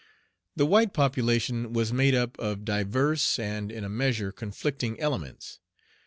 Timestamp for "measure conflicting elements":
3.87-5.59